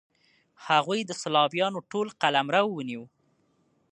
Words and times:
هغوی 0.67 0.99
د 1.05 1.11
سلاویانو 1.21 1.79
ټول 1.91 2.07
قلمرو 2.21 2.65
ونیو. 2.73 3.03